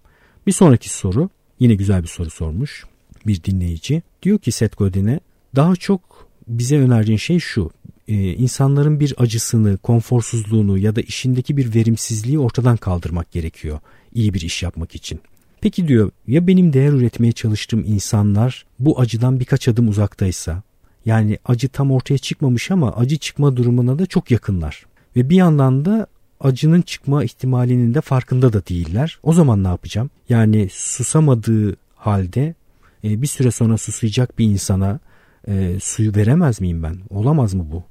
Bir 0.48 0.52
sonraki 0.52 0.90
soru 0.90 1.30
yine 1.60 1.76
güzel 1.76 2.04
bir 2.04 2.08
soru 2.08 2.30
sormuş 2.30 2.86
bir 3.28 3.44
dinleyici. 3.44 4.02
Diyor 4.24 4.40
ki 4.40 4.52
Seth 4.52 4.78
Godin'e 4.78 5.20
daha 5.56 5.76
çok 5.76 6.28
bize 6.48 6.78
önerdiğin 6.78 7.18
şey 7.18 7.40
şu. 7.40 7.72
Ee, 8.08 8.14
insanların 8.14 9.00
bir 9.00 9.14
acısını, 9.18 9.78
konforsuzluğunu 9.78 10.78
ya 10.78 10.96
da 10.96 11.02
işindeki 11.02 11.58
bir 11.58 11.76
verimsizliği 11.76 12.40
ortadan 12.40 12.78
kaldırmak 12.78 13.32
gerekiyor 13.32 13.80
iyi 14.14 14.34
bir 14.34 14.42
iş 14.42 14.64
yapmak 14.64 14.96
için. 14.96 15.20
Peki 15.62 15.88
diyor 15.88 16.12
ya 16.28 16.48
benim 16.48 16.74
değer 16.74 16.92
üretmeye 16.92 17.32
çalıştığım 17.32 17.84
insanlar 17.88 18.66
bu 18.80 19.00
acıdan 19.00 19.40
birkaç 19.40 19.68
adım 19.68 19.88
uzaktaysa 19.88 20.64
yani 21.06 21.40
acı 21.46 21.70
tam 21.70 21.92
ortaya 21.92 22.18
çıkmamış 22.18 22.72
ama 22.72 22.96
acı 22.96 23.18
çıkma 23.18 23.58
durumuna 23.58 24.00
da 24.00 24.06
çok 24.06 24.32
yakınlar. 24.32 24.86
Ve 25.16 25.30
bir 25.30 25.36
yandan 25.36 25.86
da 25.86 26.08
acının 26.40 26.82
çıkma 26.82 27.24
ihtimalinin 27.24 27.94
de 27.94 28.02
farkında 28.02 28.54
da 28.54 28.68
değiller. 28.68 29.20
O 29.24 29.34
zaman 29.34 29.64
ne 29.64 29.68
yapacağım? 29.68 30.10
Yani 30.30 30.68
susamadığı 30.72 31.76
halde 31.96 32.56
e, 33.04 33.22
bir 33.22 33.28
süre 33.28 33.52
sonra 33.52 33.78
susayacak 33.78 34.40
bir 34.40 34.46
insana 34.46 35.00
e, 35.48 35.78
suyu 35.82 36.16
veremez 36.16 36.62
miyim 36.62 36.84
ben? 36.84 36.98
Olamaz 37.10 37.54
mı 37.54 37.66
bu? 37.72 37.84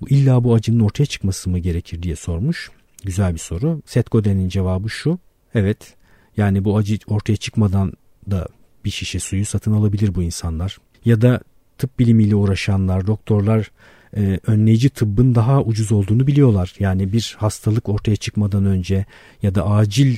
Bu 0.00 0.08
illa 0.08 0.44
bu 0.44 0.54
acının 0.54 0.80
ortaya 0.80 1.06
çıkması 1.06 1.50
mı 1.50 1.58
gerekir 1.58 2.02
diye 2.02 2.16
sormuş. 2.16 2.70
Güzel 3.04 3.34
bir 3.34 3.38
soru. 3.38 3.82
Seth 3.86 4.10
Godin'in 4.10 4.48
cevabı 4.48 4.90
şu. 4.90 5.18
Evet 5.54 5.95
yani 6.36 6.64
bu 6.64 6.76
acı 6.76 6.98
ortaya 7.06 7.36
çıkmadan 7.36 7.92
da 8.30 8.48
bir 8.84 8.90
şişe 8.90 9.20
suyu 9.20 9.46
satın 9.46 9.72
alabilir 9.72 10.14
bu 10.14 10.22
insanlar. 10.22 10.78
Ya 11.04 11.20
da 11.20 11.40
tıp 11.78 11.98
bilimiyle 11.98 12.34
uğraşanlar, 12.34 13.06
doktorlar 13.06 13.70
e, 14.16 14.40
önleyici 14.46 14.90
tıbbın 14.90 15.34
daha 15.34 15.62
ucuz 15.62 15.92
olduğunu 15.92 16.26
biliyorlar. 16.26 16.74
Yani 16.78 17.12
bir 17.12 17.36
hastalık 17.38 17.88
ortaya 17.88 18.16
çıkmadan 18.16 18.64
önce 18.64 19.06
ya 19.42 19.54
da 19.54 19.70
acil 19.70 20.16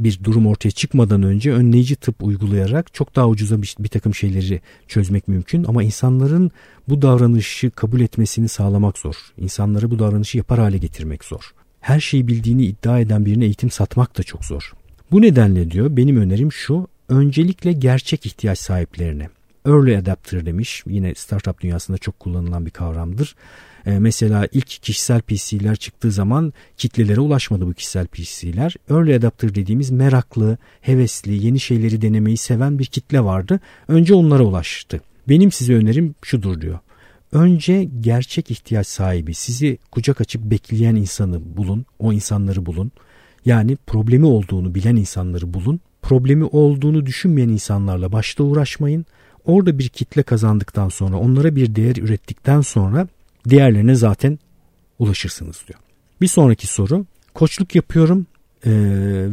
bir 0.00 0.24
durum 0.24 0.46
ortaya 0.46 0.70
çıkmadan 0.70 1.22
önce 1.22 1.52
önleyici 1.52 1.96
tıp 1.96 2.22
uygulayarak 2.22 2.94
çok 2.94 3.16
daha 3.16 3.28
ucuza 3.28 3.62
bir, 3.62 3.76
bir 3.78 3.88
takım 3.88 4.14
şeyleri 4.14 4.60
çözmek 4.88 5.28
mümkün. 5.28 5.64
Ama 5.64 5.82
insanların 5.82 6.50
bu 6.88 7.02
davranışı 7.02 7.70
kabul 7.70 8.00
etmesini 8.00 8.48
sağlamak 8.48 8.98
zor. 8.98 9.14
İnsanları 9.38 9.90
bu 9.90 9.98
davranışı 9.98 10.38
yapar 10.38 10.58
hale 10.58 10.78
getirmek 10.78 11.24
zor. 11.24 11.54
Her 11.80 12.00
şeyi 12.00 12.28
bildiğini 12.28 12.64
iddia 12.64 13.00
eden 13.00 13.26
birine 13.26 13.44
eğitim 13.44 13.70
satmak 13.70 14.18
da 14.18 14.22
çok 14.22 14.44
zor. 14.44 14.72
Bu 15.12 15.22
nedenle 15.22 15.70
diyor 15.70 15.96
benim 15.96 16.16
önerim 16.16 16.52
şu 16.52 16.88
öncelikle 17.08 17.72
gerçek 17.72 18.26
ihtiyaç 18.26 18.58
sahiplerine 18.58 19.28
early 19.66 19.96
adapter 19.96 20.46
demiş 20.46 20.82
yine 20.86 21.14
startup 21.14 21.60
dünyasında 21.60 21.98
çok 21.98 22.20
kullanılan 22.20 22.66
bir 22.66 22.70
kavramdır. 22.70 23.34
Ee, 23.86 23.98
mesela 23.98 24.48
ilk 24.52 24.66
kişisel 24.66 25.20
PC'ler 25.20 25.76
çıktığı 25.76 26.12
zaman 26.12 26.52
kitlelere 26.76 27.20
ulaşmadı 27.20 27.66
bu 27.66 27.72
kişisel 27.72 28.06
PC'ler. 28.06 28.74
Early 28.90 29.14
adapter 29.14 29.54
dediğimiz 29.54 29.90
meraklı, 29.90 30.58
hevesli, 30.80 31.46
yeni 31.46 31.60
şeyleri 31.60 32.02
denemeyi 32.02 32.36
seven 32.36 32.78
bir 32.78 32.84
kitle 32.84 33.24
vardı. 33.24 33.60
Önce 33.88 34.14
onlara 34.14 34.42
ulaştı. 34.42 35.00
Benim 35.28 35.52
size 35.52 35.74
önerim 35.74 36.14
şudur 36.22 36.60
diyor. 36.60 36.78
Önce 37.32 37.88
gerçek 38.00 38.50
ihtiyaç 38.50 38.86
sahibi, 38.86 39.34
sizi 39.34 39.78
kucak 39.90 40.20
açıp 40.20 40.42
bekleyen 40.42 40.94
insanı 40.94 41.56
bulun, 41.56 41.86
o 41.98 42.12
insanları 42.12 42.66
bulun. 42.66 42.92
Yani 43.48 43.76
problemi 43.76 44.26
olduğunu 44.26 44.74
bilen 44.74 44.96
insanları 44.96 45.54
bulun. 45.54 45.80
Problemi 46.02 46.44
olduğunu 46.44 47.06
düşünmeyen 47.06 47.48
insanlarla 47.48 48.12
başta 48.12 48.44
uğraşmayın. 48.44 49.06
Orada 49.44 49.78
bir 49.78 49.88
kitle 49.88 50.22
kazandıktan 50.22 50.88
sonra, 50.88 51.16
onlara 51.16 51.56
bir 51.56 51.74
değer 51.74 51.96
ürettikten 51.96 52.60
sonra 52.60 53.08
diğerlerine 53.48 53.94
zaten 53.94 54.38
ulaşırsınız 54.98 55.64
diyor. 55.68 55.80
Bir 56.20 56.26
sonraki 56.26 56.66
soru. 56.66 57.06
Koçluk 57.34 57.74
yapıyorum 57.74 58.26
e, 58.66 58.70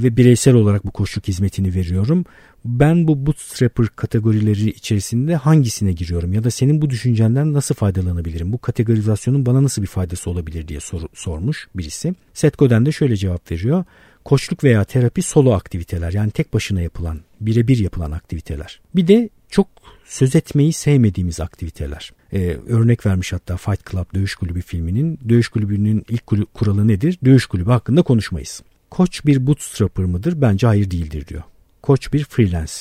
ve 0.04 0.18
bireysel 0.18 0.54
olarak 0.54 0.86
bu 0.86 0.92
koçluk 0.92 1.28
hizmetini 1.28 1.76
veriyorum. 1.76 2.26
Ben 2.66 3.08
bu 3.08 3.26
bootstrapper 3.26 3.88
kategorileri 3.96 4.70
içerisinde 4.70 5.36
hangisine 5.36 5.92
giriyorum 5.92 6.34
ya 6.34 6.44
da 6.44 6.52
senin 6.52 6.82
bu 6.82 6.90
düşüncenden 6.90 7.54
nasıl 7.54 7.76
faydalanabilirim? 7.76 8.54
Bu 8.54 8.58
kategorizasyonun 8.58 9.46
bana 9.46 9.64
nasıl 9.64 9.82
bir 9.82 9.88
faydası 9.88 10.30
olabilir 10.30 10.68
diye 10.68 10.80
sor, 10.80 11.02
sormuş 11.14 11.68
birisi. 11.76 12.16
Seth 12.34 12.58
Godin 12.58 12.86
de 12.86 12.92
şöyle 12.92 13.16
cevap 13.16 13.52
veriyor. 13.52 13.84
Koçluk 14.26 14.64
veya 14.64 14.84
terapi 14.84 15.22
solo 15.22 15.52
aktiviteler 15.52 16.14
yani 16.14 16.32
tek 16.32 16.54
başına 16.54 16.82
yapılan, 16.82 17.20
birebir 17.42 17.78
yapılan 17.78 18.12
aktiviteler. 18.12 18.80
Bir 18.96 19.08
de 19.08 19.30
çok 19.50 19.68
söz 20.06 20.36
etmeyi 20.36 20.74
sevmediğimiz 20.74 21.40
aktiviteler. 21.40 22.12
Ee, 22.34 22.58
örnek 22.68 23.06
vermiş 23.06 23.34
hatta 23.34 23.58
Fight 23.58 23.92
Club 23.92 24.06
Dövüş 24.14 24.36
Kulübü 24.36 24.62
filminin. 24.62 25.20
Dövüş 25.30 25.48
Kulübü'nün 25.48 26.06
ilk 26.10 26.28
kuralı 26.54 26.88
nedir? 26.88 27.20
Dövüş 27.26 27.46
Kulübü 27.46 27.70
hakkında 27.70 28.02
konuşmayız. 28.02 28.62
Koç 28.96 29.26
bir 29.26 29.48
bootstrapper 29.48 30.06
mıdır? 30.06 30.42
Bence 30.42 30.68
hayır 30.68 30.92
değildir 30.92 31.28
diyor. 31.28 31.44
Koç 31.82 32.14
bir 32.14 32.24
freelance 32.24 32.74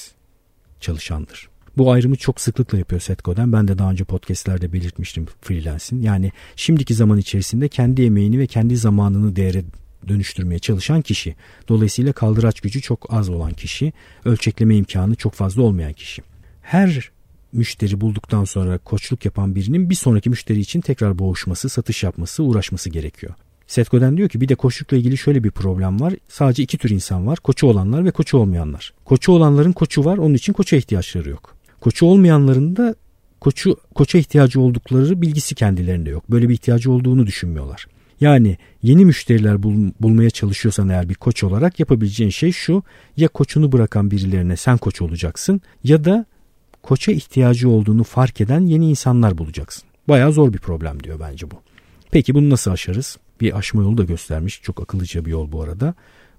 çalışandır. 0.81 1.49
Bu 1.77 1.93
ayrımı 1.93 2.17
çok 2.17 2.41
sıklıkla 2.41 2.79
yapıyor 2.79 3.01
Seth 3.01 3.25
Godin. 3.25 3.53
Ben 3.53 3.69
de 3.69 3.79
daha 3.79 3.91
önce 3.91 4.05
podcastlerde 4.05 4.73
belirtmiştim 4.73 5.27
freelance'in. 5.43 6.03
Yani 6.03 6.33
şimdiki 6.57 6.95
zaman 6.95 7.19
içerisinde 7.19 7.69
kendi 7.69 8.03
emeğini 8.03 8.39
ve 8.39 8.47
kendi 8.47 8.77
zamanını 8.77 9.37
değere 9.37 9.65
dönüştürmeye 10.09 10.59
çalışan 10.59 11.03
kişi. 11.03 11.35
Dolayısıyla 11.69 12.13
kaldıraç 12.13 12.61
gücü 12.61 12.81
çok 12.81 13.15
az 13.15 13.29
olan 13.29 13.53
kişi, 13.53 13.93
ölçekleme 14.25 14.77
imkanı 14.77 15.15
çok 15.15 15.35
fazla 15.35 15.63
olmayan 15.63 15.93
kişi. 15.93 16.23
Her 16.63 17.11
müşteri 17.53 18.01
bulduktan 18.01 18.45
sonra 18.45 18.79
koçluk 18.79 19.25
yapan 19.25 19.55
birinin 19.55 19.91
bir 19.91 19.95
sonraki 19.95 20.31
müşteri 20.31 20.61
için 20.61 20.81
tekrar 20.81 21.19
boğuşması, 21.19 21.69
satış 21.69 22.03
yapması, 22.03 22.43
uğraşması 22.43 22.91
gerekiyor. 22.91 23.35
Seth 23.67 23.91
Godin 23.91 24.17
diyor 24.17 24.29
ki 24.29 24.41
bir 24.41 24.49
de 24.49 24.55
koçlukla 24.55 24.97
ilgili 24.97 25.19
şöyle 25.19 25.45
bir 25.45 25.51
problem 25.51 26.01
var. 26.01 26.15
Sadece 26.29 26.63
iki 26.63 26.79
tür 26.79 26.91
insan 26.91 27.27
var. 27.27 27.39
Koçu 27.39 27.67
olanlar 27.67 28.05
ve 28.05 28.11
koçu 28.11 28.39
olmayanlar. 28.39 28.93
Koçu 29.05 29.33
olanların 29.33 29.73
koçu 29.73 30.05
var. 30.05 30.19
Onun 30.19 30.35
için 30.35 30.53
koça 30.53 30.77
ihtiyaçları 30.77 31.31
yok. 31.31 31.57
Koçu 31.81 32.07
olmayanların 32.07 32.77
da 32.77 32.95
koçu 33.41 33.77
koça 33.95 34.19
ihtiyacı 34.19 34.61
oldukları 34.61 35.23
bilgisi 35.23 35.55
kendilerinde 35.55 36.11
yok. 36.11 36.31
Böyle 36.31 36.49
bir 36.49 36.55
ihtiyacı 36.55 36.93
olduğunu 36.93 37.27
düşünmüyorlar. 37.27 37.87
Yani 38.21 38.59
yeni 38.83 39.05
müşteriler 39.05 39.63
bul, 39.63 39.91
bulmaya 40.01 40.31
çalışıyorsan 40.31 40.89
eğer 40.89 41.09
bir 41.09 41.15
koç 41.15 41.45
olarak 41.45 41.81
yapabileceğin 41.81 42.31
şey 42.31 42.53
şu. 42.53 42.83
Ya 43.17 43.29
koçunu 43.29 43.73
bırakan 43.73 44.11
birilerine 44.11 44.57
sen 44.57 44.79
koç 44.79 45.03
olacaksın 45.03 45.61
ya 45.85 46.05
da 46.05 46.27
koça 46.83 47.13
ihtiyacı 47.13 47.69
olduğunu 47.69 48.05
fark 48.05 48.41
eden 48.41 48.61
yeni 48.61 48.91
insanlar 48.91 49.39
bulacaksın. 49.39 49.85
Bayağı 50.09 50.33
zor 50.33 50.53
bir 50.53 50.59
problem 50.59 51.03
diyor 51.03 51.21
bence 51.21 51.51
bu. 51.51 51.55
Peki 52.11 52.35
bunu 52.35 52.51
nasıl 52.51 52.71
aşarız? 52.71 53.19
Bir 53.41 53.59
aşma 53.59 53.83
yolu 53.83 53.99
da 53.99 54.05
göstermiş. 54.05 54.63
Çok 54.63 54.81
akıllıca 54.81 55.25
bir 55.25 55.31
yol 55.31 55.53
bu 55.53 55.63
arada. 55.63 55.95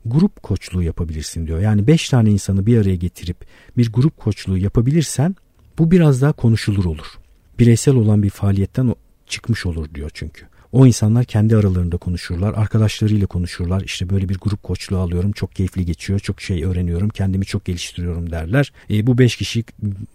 Grup 0.06 0.44
koçluğu 0.44 0.84
yapabilirsin 0.84 1.48
diyor. 1.48 1.60
Yani 1.60 1.88
5 1.88 2.10
tane 2.10 2.32
insanı 2.32 2.66
bir 2.66 2.78
araya 2.78 2.96
getirip 2.96 3.38
bir 3.78 3.92
grup 3.92 4.18
koçluğu 4.18 4.58
yapabilirsen 4.58 5.36
bu 5.78 5.92
biraz 5.92 6.22
daha 6.22 6.32
konuşulur 6.32 6.86
olur. 6.86 7.08
Bireysel 7.60 7.96
olan 7.96 8.24
bir 8.24 8.30
faaliyetten 8.30 8.96
çıkmış 9.28 9.66
olur 9.66 9.94
diyor 9.94 10.12
çünkü. 10.14 10.46
O 10.72 10.86
insanlar 10.86 11.26
kendi 11.26 11.56
aralarında 11.56 11.98
konuşurlar, 11.98 12.54
arkadaşlarıyla 12.54 13.28
konuşurlar. 13.28 13.82
İşte 13.82 14.10
böyle 14.10 14.30
bir 14.30 14.38
grup 14.38 14.64
koçluğu 14.64 14.98
alıyorum, 14.98 15.32
çok 15.32 15.56
keyifli 15.56 15.86
geçiyor, 15.86 16.20
çok 16.20 16.42
şey 16.42 16.64
öğreniyorum, 16.64 17.10
kendimi 17.10 17.46
çok 17.46 17.66
geliştiriyorum 17.66 18.32
derler. 18.32 18.74
E, 18.90 19.08
bu 19.08 19.18
5 19.18 19.36
kişi 19.36 19.64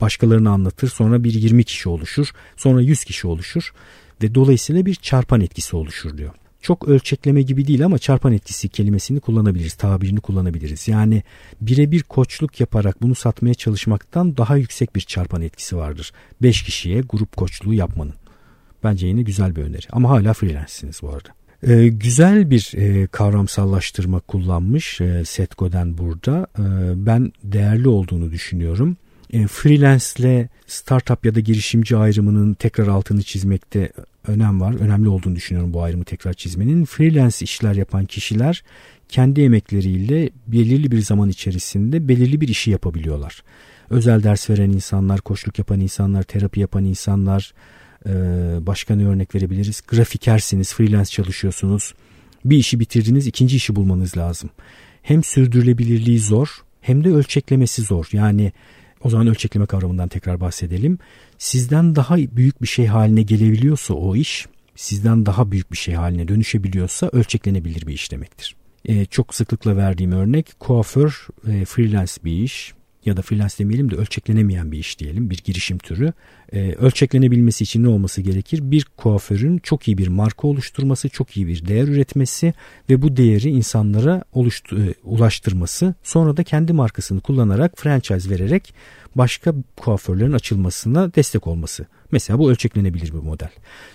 başkalarını 0.00 0.50
anlatır, 0.50 0.88
sonra 0.88 1.24
bir 1.24 1.34
20 1.34 1.64
kişi 1.64 1.88
oluşur, 1.88 2.30
sonra 2.56 2.80
100 2.80 3.04
kişi 3.04 3.26
oluşur 3.26 3.72
ve 4.22 4.34
dolayısıyla 4.34 4.86
bir 4.86 4.94
çarpan 4.94 5.40
etkisi 5.40 5.76
oluşur 5.76 6.18
diyor. 6.18 6.34
Çok 6.60 6.88
ölçekleme 6.88 7.42
gibi 7.42 7.66
değil 7.66 7.84
ama 7.84 7.98
çarpan 7.98 8.32
etkisi 8.32 8.68
kelimesini 8.68 9.20
kullanabiliriz, 9.20 9.74
tabirini 9.74 10.20
kullanabiliriz. 10.20 10.88
Yani 10.88 11.22
birebir 11.60 12.02
koçluk 12.02 12.60
yaparak 12.60 13.02
bunu 13.02 13.14
satmaya 13.14 13.54
çalışmaktan 13.54 14.36
daha 14.36 14.56
yüksek 14.56 14.96
bir 14.96 15.00
çarpan 15.00 15.42
etkisi 15.42 15.76
vardır. 15.76 16.12
5 16.42 16.62
kişiye 16.62 17.00
grup 17.00 17.36
koçluğu 17.36 17.74
yapmanın. 17.74 18.14
Bence 18.84 19.06
yine 19.06 19.22
güzel 19.22 19.56
bir 19.56 19.62
öneri. 19.62 19.86
Ama 19.92 20.10
hala 20.10 20.32
freelance'siniz 20.32 21.02
bu 21.02 21.08
arada. 21.08 21.28
Ee, 21.66 21.88
güzel 21.88 22.50
bir 22.50 22.72
e, 22.76 23.06
kavramsallaştırma 23.06 24.20
kullanmış 24.20 25.00
e, 25.00 25.24
Seth 25.24 25.58
Godin 25.58 25.98
burada. 25.98 26.46
E, 26.58 26.62
ben 27.06 27.32
değerli 27.44 27.88
olduğunu 27.88 28.32
düşünüyorum. 28.32 28.96
E, 29.32 29.46
freelance 29.46 30.04
ile 30.18 30.48
startup 30.66 31.26
ya 31.26 31.34
da 31.34 31.40
girişimci 31.40 31.96
ayrımının 31.96 32.54
tekrar 32.54 32.88
altını 32.88 33.22
çizmekte 33.22 33.92
önem 34.26 34.60
var. 34.60 34.74
Önemli 34.74 35.08
olduğunu 35.08 35.36
düşünüyorum 35.36 35.72
bu 35.72 35.82
ayrımı 35.82 36.04
tekrar 36.04 36.32
çizmenin. 36.32 36.84
Freelance 36.84 37.36
işler 37.40 37.74
yapan 37.74 38.04
kişiler 38.04 38.62
kendi 39.08 39.42
emekleriyle 39.42 40.30
belirli 40.46 40.90
bir 40.90 41.00
zaman 41.00 41.28
içerisinde 41.28 42.08
belirli 42.08 42.40
bir 42.40 42.48
işi 42.48 42.70
yapabiliyorlar. 42.70 43.42
Özel 43.90 44.22
ders 44.22 44.50
veren 44.50 44.70
insanlar, 44.70 45.20
koçluk 45.20 45.58
yapan 45.58 45.80
insanlar, 45.80 46.22
terapi 46.22 46.60
yapan 46.60 46.84
insanlar, 46.84 47.52
Ee, 48.06 48.12
başka 48.60 48.96
ne 48.96 49.06
örnek 49.06 49.34
verebiliriz? 49.34 49.82
Grafikersiniz, 49.88 50.74
freelance 50.74 51.10
çalışıyorsunuz. 51.10 51.94
Bir 52.44 52.56
işi 52.56 52.80
bitirdiniz, 52.80 53.26
ikinci 53.26 53.56
işi 53.56 53.76
bulmanız 53.76 54.16
lazım. 54.16 54.50
Hem 55.02 55.24
sürdürülebilirliği 55.24 56.18
zor 56.18 56.48
hem 56.80 57.04
de 57.04 57.08
ölçeklemesi 57.08 57.82
zor. 57.82 58.08
Yani 58.12 58.52
o 59.04 59.10
zaman 59.10 59.26
ölçekleme 59.26 59.66
kavramından 59.66 60.08
tekrar 60.08 60.40
bahsedelim. 60.40 60.98
Sizden 61.38 61.96
daha 61.96 62.16
büyük 62.16 62.62
bir 62.62 62.66
şey 62.66 62.86
haline 62.86 63.22
gelebiliyorsa 63.22 63.94
o 63.94 64.16
iş, 64.16 64.46
sizden 64.76 65.26
daha 65.26 65.50
büyük 65.50 65.72
bir 65.72 65.76
şey 65.76 65.94
haline 65.94 66.28
dönüşebiliyorsa 66.28 67.10
ölçeklenebilir 67.12 67.86
bir 67.86 67.92
iş 67.92 68.12
demektir. 68.12 68.56
Ee, 68.84 69.04
çok 69.04 69.34
sıklıkla 69.34 69.76
verdiğim 69.76 70.12
örnek 70.12 70.52
kuaför 70.60 71.26
e, 71.48 71.64
freelance 71.64 72.12
bir 72.24 72.32
iş 72.32 72.74
ya 73.04 73.16
da 73.16 73.22
freelance 73.22 73.54
demeyelim 73.58 73.90
de 73.90 73.96
ölçeklenemeyen 73.96 74.72
bir 74.72 74.78
iş 74.78 74.98
diyelim 74.98 75.30
bir 75.30 75.42
girişim 75.44 75.78
türü. 75.78 76.12
Ee, 76.52 76.72
ölçeklenebilmesi 76.72 77.64
için 77.64 77.82
ne 77.82 77.88
olması 77.88 78.20
gerekir? 78.20 78.60
Bir 78.62 78.86
kuaförün 78.96 79.58
çok 79.58 79.88
iyi 79.88 79.98
bir 79.98 80.08
marka 80.08 80.48
oluşturması, 80.48 81.08
çok 81.08 81.36
iyi 81.36 81.46
bir 81.46 81.66
değer 81.66 81.88
üretmesi 81.88 82.54
ve 82.90 83.02
bu 83.02 83.16
değeri 83.16 83.50
insanlara 83.50 84.24
oluştu, 84.32 84.82
e, 84.82 84.94
ulaştırması. 85.04 85.94
Sonra 86.02 86.36
da 86.36 86.42
kendi 86.42 86.72
markasını 86.72 87.20
kullanarak 87.20 87.72
franchise 87.76 88.30
vererek 88.30 88.74
başka 89.14 89.54
kuaförlerin 89.76 90.32
açılmasına 90.32 91.14
destek 91.14 91.46
olması. 91.46 91.86
Mesela 92.12 92.38
bu 92.38 92.50
ölçeklenebilir 92.50 93.12
bir 93.12 93.18
model. 93.18 93.50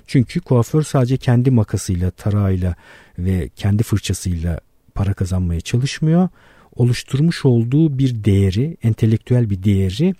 Çünkü 0.07 0.39
kuaför 0.39 0.83
sadece 0.83 1.17
kendi 1.17 1.51
makasıyla, 1.51 2.11
tarağıyla 2.11 2.75
ve 3.19 3.49
kendi 3.55 3.83
fırçasıyla 3.83 4.59
para 4.95 5.13
kazanmaya 5.13 5.61
çalışmıyor 5.61 6.29
oluşturmuş 6.75 7.45
olduğu 7.45 7.97
bir 7.97 8.23
değeri, 8.23 8.77
entelektüel 8.83 9.49
bir 9.49 9.63
değeri 9.63 10.15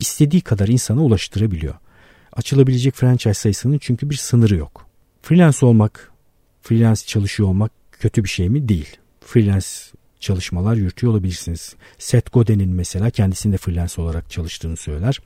istediği 0.00 0.40
kadar 0.42 0.68
insana 0.68 1.02
ulaştırabiliyor. 1.02 1.74
Açılabilecek 2.32 2.94
franchise 2.94 3.34
sayısının 3.34 3.78
çünkü 3.78 4.10
bir 4.10 4.16
sınırı 4.16 4.56
yok. 4.56 4.86
Freelance 5.22 5.66
olmak, 5.66 6.12
freelance 6.62 7.00
çalışıyor 7.06 7.48
olmak 7.48 7.72
kötü 7.92 8.24
bir 8.24 8.28
şey 8.28 8.48
mi? 8.48 8.68
Değil. 8.68 8.96
Freelance 9.20 9.66
çalışmalar 10.20 10.74
yürütüyor 10.74 11.12
olabilirsiniz. 11.12 11.74
Seth 11.98 12.32
Godin'in 12.32 12.70
mesela 12.70 13.10
kendisinde 13.10 13.56
freelance 13.56 14.02
olarak 14.02 14.30
çalıştığını 14.30 14.76
söyler. 14.76 15.18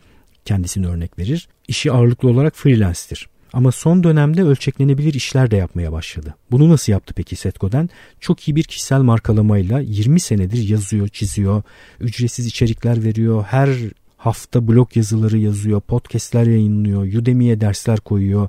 Kendisini 0.44 0.86
örnek 0.86 1.18
verir. 1.18 1.48
İşi 1.68 1.92
ağırlıklı 1.92 2.28
olarak 2.28 2.56
freelance'tir. 2.56 3.28
Ama 3.52 3.73
son 3.73 4.04
dönemde 4.04 4.42
ölçeklenebilir 4.42 5.14
işler 5.14 5.50
de 5.50 5.56
yapmaya 5.56 5.92
başladı. 5.92 6.35
Bunu 6.50 6.68
nasıl 6.68 6.92
yaptı 6.92 7.14
peki 7.14 7.37
Seth 7.37 7.61
Godin? 7.61 7.90
Çok 8.21 8.49
iyi 8.49 8.56
bir 8.56 8.62
kişisel 8.62 9.00
markalamayla 9.00 9.80
20 9.80 10.21
senedir 10.21 10.68
yazıyor, 10.68 11.09
çiziyor, 11.09 11.62
ücretsiz 12.00 12.47
içerikler 12.47 13.04
veriyor, 13.04 13.44
her 13.44 13.68
hafta 14.16 14.68
blog 14.68 14.97
yazıları 14.97 15.38
yazıyor, 15.38 15.80
podcastler 15.80 16.47
yayınlıyor, 16.47 17.02
Udemy'ye 17.02 17.61
dersler 17.61 18.00
koyuyor. 18.00 18.49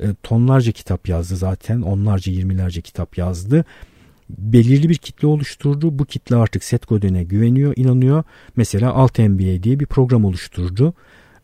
E, 0.00 0.14
tonlarca 0.22 0.72
kitap 0.72 1.08
yazdı 1.08 1.36
zaten, 1.36 1.82
onlarca, 1.82 2.32
yirmilerce 2.32 2.80
kitap 2.80 3.18
yazdı. 3.18 3.64
Belirli 4.30 4.88
bir 4.88 4.94
kitle 4.94 5.26
oluşturdu. 5.26 5.98
Bu 5.98 6.04
kitle 6.04 6.36
artık 6.36 6.64
Seth 6.64 6.88
Godin'e 6.88 7.24
güveniyor, 7.24 7.72
inanıyor. 7.76 8.24
Mesela 8.56 8.92
Alt 8.92 9.18
MBA 9.18 9.62
diye 9.62 9.80
bir 9.80 9.86
program 9.86 10.24
oluşturdu. 10.24 10.94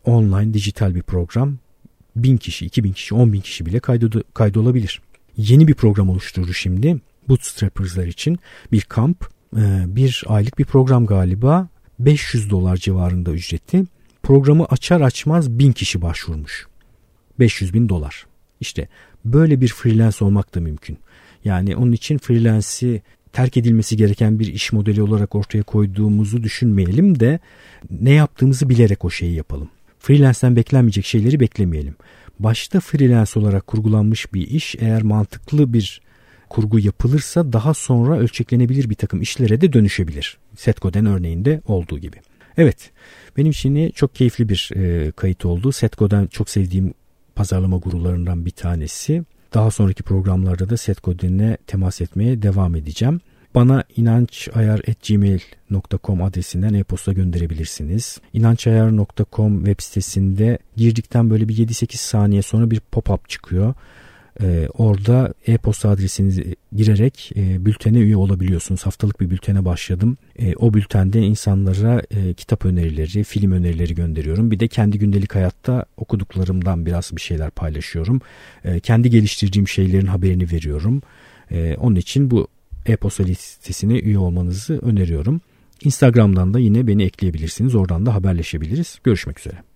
Online, 0.05 0.53
dijital 0.53 0.95
bir 0.95 1.01
program 1.01 1.57
bin 2.23 2.37
kişi, 2.37 2.65
iki 2.65 2.83
bin 2.83 2.93
kişi, 2.93 3.15
on 3.15 3.33
bin 3.33 3.41
kişi 3.41 3.65
bile 3.65 3.79
kaydı, 3.79 4.23
kaydolabilir. 4.33 5.01
Yeni 5.37 5.67
bir 5.67 5.73
program 5.73 6.09
oluşturdu 6.09 6.53
şimdi. 6.53 6.97
Bootstrappers'lar 7.29 8.07
için 8.07 8.39
bir 8.71 8.81
kamp, 8.81 9.29
e, 9.57 9.85
bir 9.87 10.23
aylık 10.27 10.59
bir 10.59 10.65
program 10.65 11.05
galiba. 11.05 11.67
500 11.99 12.49
dolar 12.49 12.77
civarında 12.77 13.31
ücreti. 13.31 13.83
Programı 14.23 14.65
açar 14.65 15.01
açmaz 15.01 15.59
bin 15.59 15.71
kişi 15.71 16.01
başvurmuş. 16.01 16.67
500 17.39 17.73
bin 17.73 17.89
dolar. 17.89 18.25
İşte 18.59 18.87
böyle 19.25 19.61
bir 19.61 19.67
freelance 19.67 20.25
olmak 20.25 20.55
da 20.55 20.59
mümkün. 20.59 20.97
Yani 21.45 21.75
onun 21.75 21.91
için 21.91 22.17
freelance'i 22.17 23.01
terk 23.33 23.57
edilmesi 23.57 23.97
gereken 23.97 24.39
bir 24.39 24.47
iş 24.47 24.73
modeli 24.73 25.01
olarak 25.01 25.35
ortaya 25.35 25.63
koyduğumuzu 25.63 26.43
düşünmeyelim 26.43 27.19
de 27.19 27.39
ne 27.91 28.11
yaptığımızı 28.11 28.69
bilerek 28.69 29.05
o 29.05 29.09
şeyi 29.09 29.33
yapalım. 29.33 29.69
Freelance'den 30.07 30.55
beklenmeyecek 30.55 31.05
şeyleri 31.05 31.39
beklemeyelim. 31.39 31.95
Başta 32.39 32.79
freelance 32.79 33.39
olarak 33.39 33.67
kurgulanmış 33.67 34.33
bir 34.33 34.47
iş 34.47 34.75
eğer 34.79 35.01
mantıklı 35.03 35.73
bir 35.73 36.01
kurgu 36.49 36.79
yapılırsa 36.79 37.53
daha 37.53 37.73
sonra 37.73 38.17
ölçeklenebilir 38.17 38.89
bir 38.89 38.95
takım 38.95 39.21
işlere 39.21 39.61
de 39.61 39.73
dönüşebilir. 39.73 40.37
Setcoden 40.55 41.05
örneğinde 41.05 41.61
olduğu 41.67 41.99
gibi. 41.99 42.15
Evet 42.57 42.91
benim 43.37 43.51
için 43.51 43.91
çok 43.91 44.15
keyifli 44.15 44.49
bir 44.49 44.71
e, 44.75 45.11
kayıt 45.11 45.45
oldu. 45.45 45.71
Setcoden 45.71 46.27
çok 46.27 46.49
sevdiğim 46.49 46.93
pazarlama 47.35 47.77
gurularından 47.77 48.45
bir 48.45 48.51
tanesi. 48.51 49.23
Daha 49.53 49.71
sonraki 49.71 50.03
programlarda 50.03 50.69
da 50.69 50.77
Setcoden'e 50.77 51.57
temas 51.67 52.01
etmeye 52.01 52.41
devam 52.41 52.75
edeceğim. 52.75 53.21
Bana 53.55 53.83
inançayar.gmail.com 53.97 56.23
adresinden 56.23 56.73
e-posta 56.73 57.13
gönderebilirsiniz. 57.13 58.21
İnançayar.com 58.33 59.57
web 59.57 59.81
sitesinde 59.81 60.57
girdikten 60.75 61.29
böyle 61.29 61.49
bir 61.49 61.57
7-8 61.57 61.97
saniye 61.97 62.41
sonra 62.41 62.71
bir 62.71 62.79
pop-up 62.79 63.29
çıkıyor. 63.29 63.73
Ee, 64.41 64.67
orada 64.77 65.33
e-posta 65.47 65.89
adresinizi 65.89 66.55
girerek 66.75 67.31
e, 67.35 67.65
bültene 67.65 67.99
üye 67.99 68.17
olabiliyorsunuz. 68.17 68.85
Haftalık 68.85 69.19
bir 69.19 69.29
bültene 69.29 69.65
başladım. 69.65 70.17
E, 70.39 70.55
o 70.55 70.73
bültende 70.73 71.21
insanlara 71.21 72.01
e, 72.11 72.33
kitap 72.33 72.65
önerileri, 72.65 73.23
film 73.23 73.51
önerileri 73.51 73.95
gönderiyorum. 73.95 74.51
Bir 74.51 74.59
de 74.59 74.67
kendi 74.67 74.99
gündelik 74.99 75.35
hayatta 75.35 75.85
okuduklarımdan 75.97 76.85
biraz 76.85 77.11
bir 77.15 77.21
şeyler 77.21 77.49
paylaşıyorum. 77.49 78.21
E, 78.63 78.79
kendi 78.79 79.09
geliştirdiğim 79.09 79.67
şeylerin 79.67 80.05
haberini 80.05 80.51
veriyorum. 80.51 81.01
E, 81.51 81.75
onun 81.79 81.95
için 81.95 82.31
bu 82.31 82.47
e-posta 82.87 83.23
listesine 83.23 83.99
üye 83.99 84.17
olmanızı 84.17 84.79
öneriyorum. 84.81 85.41
Instagram'dan 85.83 86.53
da 86.53 86.59
yine 86.59 86.87
beni 86.87 87.03
ekleyebilirsiniz. 87.03 87.75
Oradan 87.75 88.05
da 88.05 88.13
haberleşebiliriz. 88.13 88.99
Görüşmek 89.03 89.39
üzere. 89.39 89.66